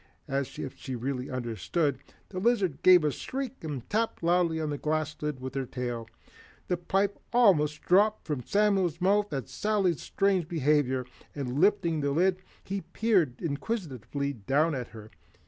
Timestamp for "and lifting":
11.35-12.01